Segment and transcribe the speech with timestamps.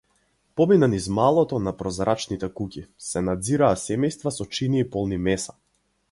[0.59, 5.55] Помина низ маалото на прозрачните куќи, се наѕираа семејства со чинии полни меса.